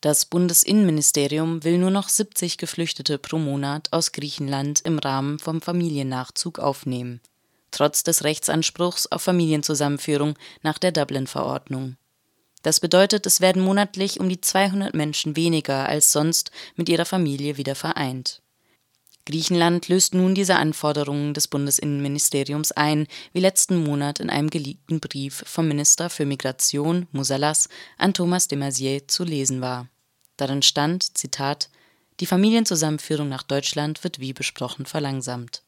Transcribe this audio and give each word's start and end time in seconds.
Das 0.00 0.26
Bundesinnenministerium 0.26 1.64
will 1.64 1.78
nur 1.78 1.90
noch 1.90 2.08
70 2.08 2.56
Geflüchtete 2.56 3.18
pro 3.18 3.38
Monat 3.38 3.92
aus 3.92 4.12
Griechenland 4.12 4.80
im 4.82 5.00
Rahmen 5.00 5.40
vom 5.40 5.60
Familiennachzug 5.60 6.60
aufnehmen, 6.60 7.20
trotz 7.72 8.04
des 8.04 8.22
Rechtsanspruchs 8.22 9.08
auf 9.08 9.22
Familienzusammenführung 9.22 10.34
nach 10.62 10.78
der 10.78 10.92
Dublin-Verordnung. 10.92 11.96
Das 12.62 12.78
bedeutet, 12.78 13.26
es 13.26 13.40
werden 13.40 13.60
monatlich 13.60 14.20
um 14.20 14.28
die 14.28 14.40
200 14.40 14.94
Menschen 14.94 15.34
weniger 15.34 15.88
als 15.88 16.12
sonst 16.12 16.52
mit 16.76 16.88
ihrer 16.88 17.04
Familie 17.04 17.56
wieder 17.56 17.74
vereint. 17.74 18.40
Griechenland 19.28 19.88
löst 19.88 20.14
nun 20.14 20.34
diese 20.34 20.56
Anforderungen 20.56 21.34
des 21.34 21.48
Bundesinnenministeriums 21.48 22.72
ein, 22.72 23.06
wie 23.34 23.40
letzten 23.40 23.84
Monat 23.84 24.20
in 24.20 24.30
einem 24.30 24.48
geleakten 24.48 25.00
Brief 25.00 25.44
vom 25.46 25.68
Minister 25.68 26.08
für 26.08 26.24
Migration 26.24 27.06
Musalas 27.12 27.68
an 27.98 28.14
Thomas 28.14 28.48
de 28.48 28.58
Maizière 28.58 29.06
zu 29.06 29.24
lesen 29.24 29.60
war. 29.60 29.86
Darin 30.38 30.62
stand, 30.62 31.18
Zitat, 31.18 31.68
die 32.20 32.26
Familienzusammenführung 32.26 33.28
nach 33.28 33.42
Deutschland 33.42 34.02
wird 34.02 34.18
wie 34.18 34.32
besprochen 34.32 34.86
verlangsamt. 34.86 35.62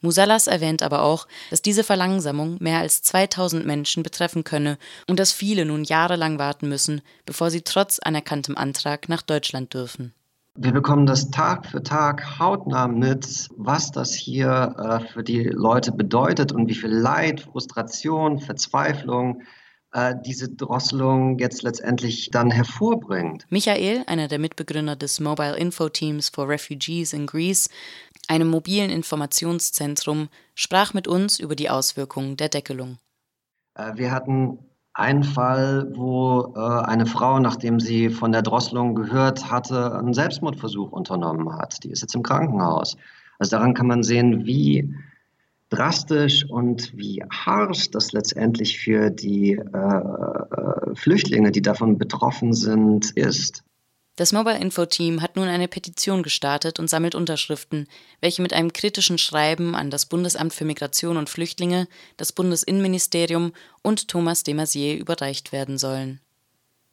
Musalas 0.00 0.46
erwähnt 0.46 0.84
aber 0.84 1.02
auch, 1.02 1.26
dass 1.50 1.62
diese 1.62 1.82
Verlangsamung 1.82 2.56
mehr 2.60 2.78
als 2.78 3.02
2000 3.02 3.66
Menschen 3.66 4.04
betreffen 4.04 4.44
könne 4.44 4.78
und 5.08 5.18
dass 5.18 5.32
viele 5.32 5.64
nun 5.64 5.82
jahrelang 5.82 6.38
warten 6.38 6.68
müssen, 6.68 7.02
bevor 7.26 7.50
sie 7.50 7.62
trotz 7.62 7.98
anerkanntem 7.98 8.56
Antrag 8.56 9.08
nach 9.08 9.22
Deutschland 9.22 9.74
dürfen. 9.74 10.14
Wir 10.62 10.72
bekommen 10.72 11.06
das 11.06 11.30
Tag 11.30 11.64
für 11.64 11.82
Tag 11.82 12.38
hautnah 12.38 12.86
mit, 12.86 13.48
was 13.56 13.92
das 13.92 14.12
hier 14.12 14.74
äh, 14.76 15.00
für 15.10 15.24
die 15.24 15.44
Leute 15.44 15.90
bedeutet 15.90 16.52
und 16.52 16.68
wie 16.68 16.74
viel 16.74 16.90
Leid, 16.90 17.40
Frustration, 17.40 18.38
Verzweiflung 18.38 19.40
äh, 19.94 20.14
diese 20.26 20.50
Drosselung 20.50 21.38
jetzt 21.38 21.62
letztendlich 21.62 22.28
dann 22.30 22.50
hervorbringt. 22.50 23.46
Michael, 23.48 24.04
einer 24.06 24.28
der 24.28 24.38
Mitbegründer 24.38 24.96
des 24.96 25.18
Mobile 25.18 25.56
Info 25.56 25.88
Teams 25.88 26.28
for 26.28 26.46
Refugees 26.46 27.14
in 27.14 27.26
Greece, 27.26 27.70
einem 28.28 28.48
mobilen 28.48 28.90
Informationszentrum, 28.90 30.28
sprach 30.54 30.92
mit 30.92 31.08
uns 31.08 31.40
über 31.40 31.56
die 31.56 31.70
Auswirkungen 31.70 32.36
der 32.36 32.50
Deckelung. 32.50 32.98
Äh, 33.76 33.92
wir 33.96 34.10
hatten 34.10 34.58
einen 35.00 35.24
Fall, 35.24 35.90
wo 35.94 36.52
äh, 36.54 36.60
eine 36.60 37.06
Frau, 37.06 37.40
nachdem 37.40 37.80
sie 37.80 38.10
von 38.10 38.32
der 38.32 38.42
Drosselung 38.42 38.94
gehört 38.94 39.50
hatte, 39.50 39.96
einen 39.96 40.14
Selbstmordversuch 40.14 40.92
unternommen 40.92 41.56
hat. 41.56 41.82
Die 41.82 41.90
ist 41.90 42.02
jetzt 42.02 42.14
im 42.14 42.22
Krankenhaus. 42.22 42.96
Also 43.38 43.56
daran 43.56 43.74
kann 43.74 43.86
man 43.86 44.02
sehen, 44.02 44.44
wie 44.44 44.94
drastisch 45.70 46.44
und 46.48 46.96
wie 46.96 47.22
harsch 47.30 47.90
das 47.90 48.12
letztendlich 48.12 48.78
für 48.78 49.10
die 49.10 49.52
äh, 49.52 49.78
äh 49.78 50.94
Flüchtlinge, 50.94 51.50
die 51.50 51.62
davon 51.62 51.96
betroffen 51.96 52.52
sind, 52.52 53.10
ist. 53.12 53.64
Das 54.16 54.32
Mobile 54.32 54.58
Info 54.58 54.84
Team 54.84 55.22
hat 55.22 55.36
nun 55.36 55.48
eine 55.48 55.68
Petition 55.68 56.22
gestartet 56.22 56.78
und 56.78 56.90
sammelt 56.90 57.14
Unterschriften, 57.14 57.88
welche 58.20 58.42
mit 58.42 58.52
einem 58.52 58.72
kritischen 58.72 59.18
Schreiben 59.18 59.74
an 59.74 59.90
das 59.90 60.06
Bundesamt 60.06 60.52
für 60.52 60.64
Migration 60.64 61.16
und 61.16 61.30
Flüchtlinge, 61.30 61.88
das 62.16 62.32
Bundesinnenministerium 62.32 63.52
und 63.82 64.08
Thomas 64.08 64.42
de 64.42 64.54
Maizière 64.54 64.96
überreicht 64.98 65.52
werden 65.52 65.78
sollen. 65.78 66.20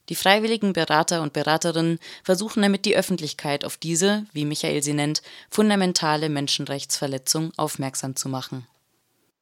Die 0.09 0.15
freiwilligen 0.15 0.71
Berater 0.71 1.21
und 1.21 1.33
Beraterinnen 1.33 1.99
versuchen 2.23 2.61
damit 2.61 2.85
die 2.85 2.95
Öffentlichkeit 2.95 3.65
auf 3.65 3.75
diese, 3.75 4.25
wie 4.31 4.45
Michael 4.45 4.81
sie 4.81 4.93
nennt, 4.93 5.21
fundamentale 5.49 6.29
Menschenrechtsverletzung 6.29 7.51
aufmerksam 7.57 8.15
zu 8.15 8.29
machen. 8.29 8.65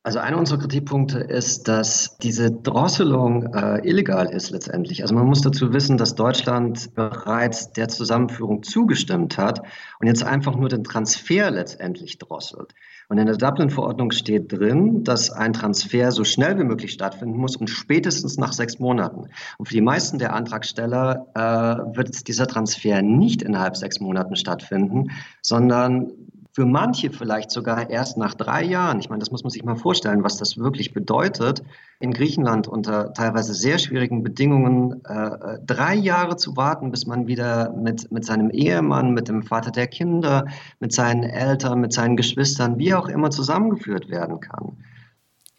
Also 0.06 0.20
einer 0.20 0.38
unserer 0.38 0.60
Kritikpunkte 0.60 1.18
ist, 1.18 1.68
dass 1.68 2.20
diese 2.20 2.52
Drosselung 2.52 3.52
äh, 3.56 3.80
illegal 3.90 4.28
ist 4.28 4.52
letztendlich. 4.52 5.02
Also 5.02 5.16
man 5.16 5.26
muss 5.26 5.42
dazu 5.42 5.74
wissen, 5.74 5.98
dass 5.98 6.14
Deutschland 6.14 6.94
bereits 6.94 7.72
der 7.72 7.88
Zusammenführung 7.88 8.62
zugestimmt 8.62 9.40
hat 9.40 9.64
und 10.00 10.06
jetzt 10.06 10.24
einfach 10.24 10.56
nur 10.58 10.70
den 10.70 10.84
Transfer 10.84 11.50
letztendlich 11.50 12.20
drosselt. 12.20 12.76
Und 13.10 13.18
in 13.18 13.26
der 13.26 13.38
Dublin-Verordnung 13.38 14.12
steht 14.12 14.52
drin, 14.52 15.04
dass 15.04 15.32
ein 15.32 15.54
Transfer 15.54 16.12
so 16.12 16.24
schnell 16.24 16.60
wie 16.60 16.66
möglich 16.66 16.92
stattfinden 16.92 17.38
muss 17.38 17.56
und 17.56 17.72
spätestens 17.72 18.38
nach 18.38 18.54
sechs 18.54 18.78
Monaten. 18.78 19.30
Und 19.58 19.68
für 19.68 19.74
die 19.74 19.82
meisten 19.82 20.20
der 20.20 20.36
Antragsteller 20.36 21.26
äh, 21.34 21.98
wird 21.98 22.28
dieser 22.28 22.46
Transfer 22.46 23.02
nicht 23.02 23.42
innerhalb 23.42 23.76
sechs 23.76 24.00
Monaten 24.00 24.36
stattfinden, 24.36 25.10
sondern 25.42 26.12
für 26.56 26.66
manche 26.66 27.12
vielleicht 27.12 27.52
sogar 27.52 27.90
erst 27.90 28.16
nach 28.16 28.34
drei 28.34 28.64
Jahren. 28.64 29.02
Ich 29.02 29.10
meine, 29.10 29.20
das 29.20 29.30
muss 29.30 29.44
man 29.44 29.50
sich 29.50 29.66
mal 29.66 29.76
vorstellen, 29.76 30.24
was 30.24 30.38
das 30.38 30.58
wirklich 30.58 30.94
bedeutet, 30.94 31.62
in 32.00 32.14
Griechenland 32.14 32.66
unter 32.70 33.12
teilweise 33.12 33.54
sehr 33.54 33.78
schwierigen 33.78 34.24
Bedingungen 34.24 35.04
äh, 35.04 35.60
drei 35.66 35.96
Jahre 35.96 36.38
zu 36.38 36.56
warten, 36.56 36.92
bis 36.92 37.08
man 37.08 37.28
wieder 37.28 37.74
mit, 37.74 38.10
mit 38.10 38.24
seinem 38.24 38.52
Ehemann, 38.52 39.14
mit 39.14 39.28
dem 39.28 39.44
Vater 39.44 39.72
der 39.72 39.88
Kinder, 39.88 40.46
mit 40.80 40.94
seinen 40.94 41.24
Eltern, 41.24 41.82
mit 41.82 41.92
seinen 41.92 42.16
Geschwistern, 42.16 42.80
wie 42.80 42.94
auch 42.94 43.10
immer 43.10 43.32
zusammengeführt 43.32 44.10
werden 44.10 44.40
kann. 44.40 44.78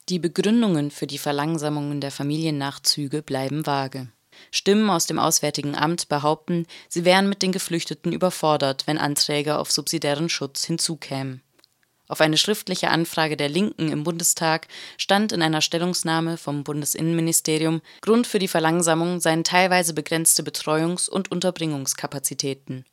Die 0.09 0.19
Begründungen 0.19 0.91
für 0.91 1.07
die 1.07 1.19
Verlangsamungen 1.19 2.01
der 2.01 2.11
Familiennachzüge 2.11 3.21
bleiben 3.21 3.67
vage. 3.67 4.09
Stimmen 4.51 4.91
aus 4.91 5.07
dem 5.07 5.19
Auswärtigen 5.19 5.75
Amt 5.75 6.09
behaupten, 6.09 6.67
sie 6.89 7.05
wären 7.05 7.29
mit 7.29 7.43
den 7.43 7.53
Geflüchteten 7.53 8.13
überfordert, 8.13 8.87
wenn 8.87 8.99
Anträge 8.99 9.59
auf 9.59 9.71
subsidiären 9.71 10.29
Schutz 10.29 10.65
hinzukämen. 10.65 11.43
Auf 12.09 12.21
eine 12.21 12.37
schriftliche 12.37 12.91
Anfrage 12.91 13.37
der 13.37 13.49
Linken 13.49 13.91
im 13.91 14.05
Bundestag 14.05 14.69
stand 14.97 15.33
in 15.33 15.43
einer 15.43 15.61
Stellungnahme 15.61 16.37
vom 16.37 16.63
Bundesinnenministerium, 16.63 17.83
Grund 18.01 18.27
für 18.27 18.39
die 18.39 18.49
Verlangsamung 18.49 19.21
seien 19.21 19.43
teilweise 19.43 19.93
begrenzte 19.93 20.43
Betreuungs- 20.43 21.09
und 21.09 21.33
Unterbringungskapazitäten. 21.33 22.85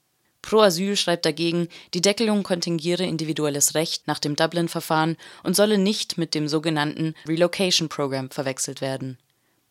Pro 0.42 0.60
Asyl 0.60 0.98
schreibt 0.98 1.26
dagegen, 1.26 1.70
die 1.94 2.02
Deckelung 2.02 2.44
kontingiere 2.44 3.06
individuelles 3.06 3.76
Recht 3.76 4.08
nach 4.08 4.20
dem 4.20 4.36
Dublin-Verfahren 4.36 5.16
und 5.44 5.56
solle 5.56 5.78
nicht 5.78 6.18
mit 6.18 6.36
dem 6.36 6.48
sogenannten 6.48 7.16
Relocation 7.28 7.90
Program 7.90 8.30
verwechselt 8.30 8.82
werden. 8.82 9.18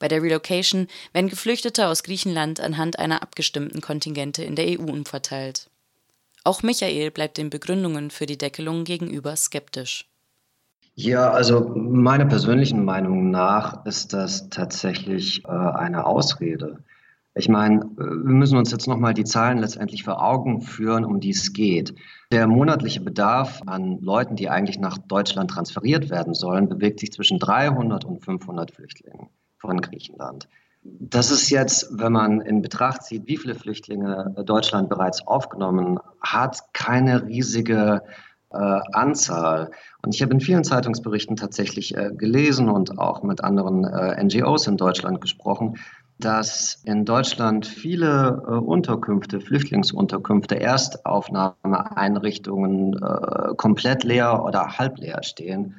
Bei 0.02 0.08
der 0.08 0.20
Relocation 0.20 0.88
werden 1.12 1.30
Geflüchtete 1.30 1.86
aus 1.86 2.02
Griechenland 2.02 2.58
anhand 2.58 2.98
einer 2.98 3.22
abgestimmten 3.22 3.80
Kontingente 3.80 4.42
in 4.42 4.56
der 4.56 4.66
EU 4.66 4.90
umverteilt. 4.90 5.70
Auch 6.42 6.64
Michael 6.64 7.12
bleibt 7.12 7.38
den 7.38 7.50
Begründungen 7.50 8.10
für 8.10 8.26
die 8.26 8.36
Deckelung 8.36 8.82
gegenüber 8.82 9.36
skeptisch. 9.36 10.10
Ja, 10.96 11.30
also 11.30 11.60
meiner 11.76 12.24
persönlichen 12.24 12.84
Meinung 12.84 13.30
nach 13.30 13.86
ist 13.86 14.12
das 14.12 14.50
tatsächlich 14.50 15.44
äh, 15.44 15.50
eine 15.50 16.04
Ausrede. 16.04 16.82
Ich 17.36 17.48
meine, 17.48 17.84
wir 17.96 18.34
müssen 18.34 18.58
uns 18.58 18.72
jetzt 18.72 18.88
nochmal 18.88 19.14
die 19.14 19.22
Zahlen 19.22 19.58
letztendlich 19.58 20.02
vor 20.02 20.20
Augen 20.20 20.62
führen, 20.62 21.04
um 21.04 21.20
die 21.20 21.30
es 21.30 21.52
geht. 21.52 21.94
Der 22.32 22.48
monatliche 22.48 23.00
Bedarf 23.00 23.62
an 23.66 24.00
Leuten, 24.00 24.34
die 24.34 24.50
eigentlich 24.50 24.80
nach 24.80 24.98
Deutschland 24.98 25.52
transferiert 25.52 26.10
werden 26.10 26.34
sollen, 26.34 26.68
bewegt 26.68 26.98
sich 26.98 27.12
zwischen 27.12 27.38
300 27.38 28.04
und 28.04 28.18
500 28.18 28.72
Flüchtlingen 28.72 29.28
von 29.62 29.80
Griechenland. 29.80 30.48
Das 30.82 31.30
ist 31.30 31.48
jetzt, 31.48 31.88
wenn 31.92 32.12
man 32.12 32.40
in 32.40 32.60
Betracht 32.60 33.04
zieht, 33.04 33.28
wie 33.28 33.36
viele 33.36 33.54
Flüchtlinge 33.54 34.34
Deutschland 34.44 34.88
bereits 34.88 35.24
aufgenommen 35.26 36.00
hat, 36.20 36.74
keine 36.74 37.24
riesige 37.24 38.02
äh, 38.50 38.80
Anzahl. 38.92 39.70
Und 40.04 40.12
ich 40.14 40.22
habe 40.22 40.32
in 40.32 40.40
vielen 40.40 40.64
Zeitungsberichten 40.64 41.36
tatsächlich 41.36 41.96
äh, 41.96 42.10
gelesen 42.12 42.68
und 42.68 42.98
auch 42.98 43.22
mit 43.22 43.44
anderen 43.44 43.84
äh, 43.84 44.20
NGOs 44.22 44.66
in 44.66 44.76
Deutschland 44.76 45.20
gesprochen, 45.20 45.78
dass 46.18 46.82
in 46.84 47.04
Deutschland 47.04 47.64
viele 47.64 48.42
äh, 48.44 48.54
Unterkünfte, 48.54 49.40
Flüchtlingsunterkünfte, 49.40 50.60
Erstaufnahmeeinrichtungen 50.60 52.94
äh, 52.94 53.54
komplett 53.56 54.02
leer 54.02 54.42
oder 54.44 54.78
halb 54.78 54.98
leer 54.98 55.22
stehen 55.22 55.76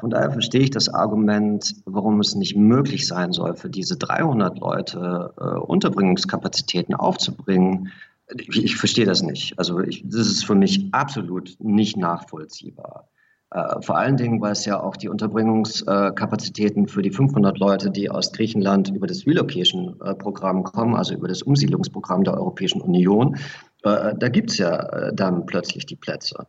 von 0.00 0.10
daher 0.10 0.32
verstehe 0.32 0.62
ich 0.62 0.70
das 0.70 0.88
Argument, 0.88 1.76
warum 1.84 2.20
es 2.20 2.34
nicht 2.34 2.56
möglich 2.56 3.06
sein 3.06 3.32
soll, 3.32 3.54
für 3.54 3.70
diese 3.70 3.96
300 3.96 4.58
Leute 4.58 5.32
äh, 5.38 5.44
Unterbringungskapazitäten 5.44 6.94
aufzubringen. 6.94 7.92
Ich, 8.36 8.64
ich, 8.64 8.76
verstehe 8.76 9.06
das 9.06 9.22
nicht. 9.22 9.56
Also 9.58 9.80
ich, 9.80 10.02
das 10.04 10.26
ist 10.26 10.44
für 10.44 10.56
mich 10.56 10.88
absolut 10.92 11.56
nicht 11.60 11.96
nachvollziehbar. 11.96 13.08
Äh, 13.52 13.80
vor 13.80 13.96
allen 13.96 14.16
Dingen, 14.16 14.40
weil 14.40 14.52
es 14.52 14.64
ja 14.64 14.80
auch 14.80 14.96
die 14.96 15.08
Unterbringungskapazitäten 15.08 16.88
für 16.88 17.02
die 17.02 17.12
500 17.12 17.56
Leute, 17.58 17.90
die 17.90 18.10
aus 18.10 18.32
Griechenland 18.32 18.88
über 18.88 19.06
das 19.06 19.24
Relocation-Programm 19.24 20.64
kommen, 20.64 20.96
also 20.96 21.14
über 21.14 21.28
das 21.28 21.42
Umsiedlungsprogramm 21.42 22.24
der 22.24 22.34
Europäischen 22.34 22.80
Union, 22.80 23.36
äh, 23.84 24.14
da 24.18 24.28
gibt 24.28 24.50
es 24.50 24.58
ja 24.58 24.76
äh, 24.76 25.14
dann 25.14 25.46
plötzlich 25.46 25.86
die 25.86 25.96
Plätze. 25.96 26.46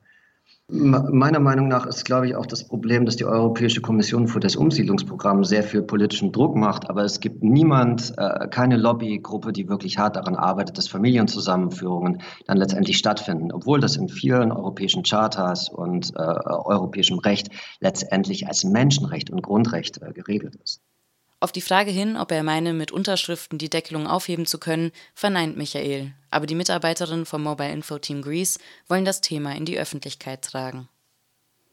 Meiner 0.70 1.40
Meinung 1.40 1.70
nach 1.70 1.86
ist, 1.86 2.04
glaube 2.04 2.28
ich, 2.28 2.36
auch 2.36 2.46
das 2.46 2.66
Problem, 2.66 3.06
dass 3.06 3.16
die 3.16 3.24
Europäische 3.24 3.80
Kommission 3.80 4.28
für 4.28 4.42
das 4.42 4.58
Umsiedlungsprogramm 4.58 5.46
sehr 5.46 5.64
viel 5.64 5.82
politischen 5.82 6.34
Druck 6.34 6.58
macht, 6.58 6.90
aber 6.90 7.06
es 7.06 7.22
gibt 7.22 7.42
niemand, 7.42 8.14
äh, 8.18 8.50
keine 8.50 8.76
Lobbygruppe, 8.76 9.54
die 9.54 9.70
wirklich 9.70 9.98
hart 9.98 10.18
daran 10.18 10.36
arbeitet, 10.36 10.78
dass 10.78 10.90
Familienzusammenführungen 10.90 12.22
dann 12.48 12.58
letztendlich 12.58 12.98
stattfinden, 12.98 13.54
obwohl 13.54 13.80
das 13.80 13.96
in 13.96 14.10
vielen 14.10 14.52
europäischen 14.52 15.04
Charters 15.04 15.70
und 15.70 16.12
äh, 16.18 16.20
europäischem 16.20 17.20
Recht 17.20 17.48
letztendlich 17.80 18.46
als 18.48 18.66
Menschenrecht 18.66 19.30
und 19.30 19.44
Grundrecht 19.44 20.02
äh, 20.02 20.12
geregelt 20.12 20.58
ist. 20.62 20.82
Auf 21.40 21.52
die 21.52 21.62
Frage 21.62 21.92
hin, 21.92 22.18
ob 22.18 22.32
er 22.32 22.42
meine, 22.42 22.74
mit 22.74 22.92
Unterschriften 22.92 23.60
die 23.60 23.70
Deckelung 23.70 24.08
aufheben 24.08 24.48
zu 24.48 24.58
können, 24.58 24.92
verneint 25.14 25.56
Michael, 25.56 26.14
aber 26.32 26.48
die 26.48 26.56
Mitarbeiterinnen 26.56 27.28
vom 27.28 27.44
Mobile 27.44 27.72
Info 27.72 28.00
Team 28.00 28.24
Greece 28.24 28.58
wollen 28.88 29.06
das 29.06 29.22
Thema 29.22 29.56
in 29.56 29.66
die 29.66 29.78
Öffentlichkeit 29.78 30.42
tragen. 30.42 30.90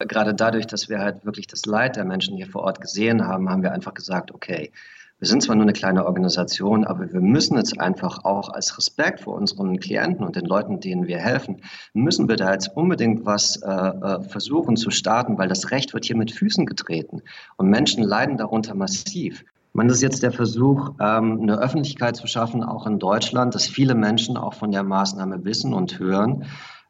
Gerade 0.01 0.35
dadurch, 0.35 0.67
dass 0.67 0.91
wir 0.91 0.99
halt 0.99 1.25
wirklich 1.25 1.47
das 1.47 1.65
Leid 1.65 1.97
der 1.97 2.05
Menschen 2.05 2.37
hier 2.37 2.47
vor 2.47 2.65
Ort 2.65 2.83
gesehen 2.83 3.27
haben, 3.27 3.49
haben 3.49 3.63
wir 3.63 3.73
einfach 3.73 3.95
gesagt, 3.95 4.33
okay, 4.33 4.71
wir 5.19 5.29
sind 5.29 5.43
zwar 5.43 5.57
nur 5.57 5.65
eine 5.65 5.73
kleine 5.73 6.05
Organisation, 6.05 6.85
aber 6.85 7.11
wir 7.11 7.21
müssen 7.23 7.57
jetzt 7.57 7.81
einfach 7.81 8.27
auch 8.27 8.51
als 8.51 8.77
Respekt 8.77 9.21
vor 9.21 9.35
unseren 9.35 9.81
Klienten 9.81 10.27
und 10.27 10.37
den 10.37 10.45
Leuten, 10.45 10.81
denen 10.81 11.07
wir 11.07 11.19
helfen, 11.19 11.63
müssen 11.95 12.29
wir 12.29 12.37
da 12.37 12.53
jetzt 12.53 12.77
unbedingt 12.77 13.25
was 13.25 13.57
äh, 13.63 13.71
äh 13.71 14.23
versuchen 14.25 14.77
zu 14.77 14.91
starten, 14.91 15.39
weil 15.39 15.49
das 15.49 15.71
Recht 15.71 15.95
wird 15.95 16.05
hier 16.05 16.17
mit 16.17 16.33
Füßen 16.33 16.67
getreten 16.67 17.23
und 17.57 17.71
Menschen 17.71 18.03
leiden 18.03 18.37
darunter 18.37 18.75
massiv. 18.75 19.43
Man 19.76 19.88
ist 19.88 20.03
jetzt 20.03 20.23
der 20.23 20.31
Versuch, 20.31 20.91
ähm, 21.00 21.41
eine 21.43 21.59
Öffentlichkeit 21.59 22.15
zu 22.15 22.29
schaffen, 22.29 22.62
auch 22.62 22.87
in 22.87 23.00
Deutschland, 23.00 23.56
dass 23.56 23.67
viele 23.67 23.97
Menschen 23.97 24.37
auch 24.37 24.55
von 24.55 24.71
der 24.71 24.85
Maßnahme 24.85 25.44
wissen 25.44 25.75
und 25.75 25.99
hören 25.99 26.44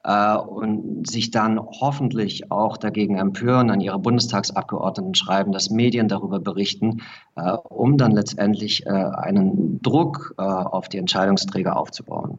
äh, 0.04 0.36
und 0.36 1.08
sich 1.08 1.30
dann 1.30 1.58
hoffentlich 1.58 2.52
auch 2.52 2.76
dagegen 2.76 3.16
empören, 3.16 3.70
an 3.70 3.80
ihre 3.80 3.98
Bundestagsabgeordneten 3.98 5.14
schreiben, 5.14 5.50
dass 5.50 5.70
Medien 5.70 6.08
darüber 6.08 6.40
berichten, 6.40 7.00
äh, 7.36 7.52
um 7.52 7.96
dann 7.96 8.12
letztendlich 8.12 8.84
äh, 8.84 8.90
einen 8.90 9.80
Druck 9.80 10.34
auf 10.36 10.90
die 10.90 10.98
Entscheidungsträger 10.98 11.78
aufzubauen. 11.78 12.38